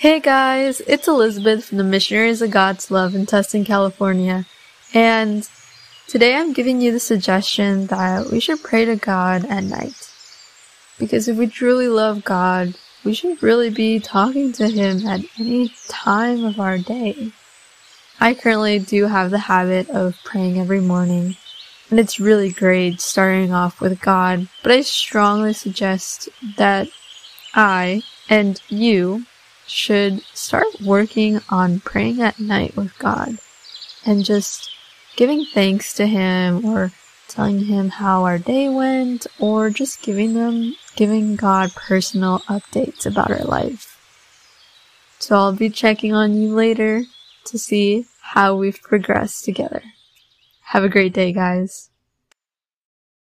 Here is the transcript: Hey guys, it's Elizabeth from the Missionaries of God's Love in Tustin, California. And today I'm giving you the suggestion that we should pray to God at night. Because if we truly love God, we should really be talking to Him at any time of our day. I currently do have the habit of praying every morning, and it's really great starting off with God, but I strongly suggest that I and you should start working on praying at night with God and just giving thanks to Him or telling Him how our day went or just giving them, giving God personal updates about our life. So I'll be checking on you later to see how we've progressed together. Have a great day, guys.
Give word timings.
Hey 0.00 0.20
guys, 0.20 0.80
it's 0.82 1.08
Elizabeth 1.08 1.64
from 1.64 1.78
the 1.78 1.82
Missionaries 1.82 2.40
of 2.40 2.52
God's 2.52 2.88
Love 2.88 3.16
in 3.16 3.26
Tustin, 3.26 3.66
California. 3.66 4.46
And 4.94 5.48
today 6.06 6.36
I'm 6.36 6.52
giving 6.52 6.80
you 6.80 6.92
the 6.92 7.00
suggestion 7.00 7.88
that 7.88 8.30
we 8.30 8.38
should 8.38 8.62
pray 8.62 8.84
to 8.84 8.94
God 8.94 9.44
at 9.46 9.64
night. 9.64 10.08
Because 11.00 11.26
if 11.26 11.36
we 11.36 11.48
truly 11.48 11.88
love 11.88 12.22
God, 12.22 12.76
we 13.02 13.12
should 13.12 13.42
really 13.42 13.70
be 13.70 13.98
talking 13.98 14.52
to 14.52 14.68
Him 14.68 15.04
at 15.04 15.22
any 15.36 15.72
time 15.88 16.44
of 16.44 16.60
our 16.60 16.78
day. 16.78 17.32
I 18.20 18.34
currently 18.34 18.78
do 18.78 19.06
have 19.06 19.32
the 19.32 19.38
habit 19.50 19.90
of 19.90 20.14
praying 20.24 20.60
every 20.60 20.80
morning, 20.80 21.36
and 21.90 21.98
it's 21.98 22.20
really 22.20 22.52
great 22.52 23.00
starting 23.00 23.52
off 23.52 23.80
with 23.80 24.00
God, 24.00 24.46
but 24.62 24.70
I 24.70 24.82
strongly 24.82 25.54
suggest 25.54 26.28
that 26.56 26.86
I 27.52 28.04
and 28.30 28.62
you 28.68 29.26
should 29.70 30.22
start 30.34 30.80
working 30.80 31.40
on 31.48 31.80
praying 31.80 32.20
at 32.20 32.40
night 32.40 32.76
with 32.76 32.98
God 32.98 33.38
and 34.04 34.24
just 34.24 34.70
giving 35.16 35.44
thanks 35.44 35.92
to 35.94 36.06
Him 36.06 36.64
or 36.64 36.92
telling 37.28 37.64
Him 37.64 37.90
how 37.90 38.24
our 38.24 38.38
day 38.38 38.68
went 38.68 39.26
or 39.38 39.70
just 39.70 40.02
giving 40.02 40.34
them, 40.34 40.74
giving 40.96 41.36
God 41.36 41.72
personal 41.74 42.40
updates 42.48 43.06
about 43.06 43.30
our 43.30 43.44
life. 43.44 43.96
So 45.18 45.36
I'll 45.36 45.52
be 45.52 45.70
checking 45.70 46.14
on 46.14 46.34
you 46.34 46.54
later 46.54 47.04
to 47.46 47.58
see 47.58 48.06
how 48.20 48.54
we've 48.54 48.80
progressed 48.80 49.44
together. 49.44 49.82
Have 50.62 50.84
a 50.84 50.88
great 50.88 51.12
day, 51.12 51.32
guys. 51.32 51.90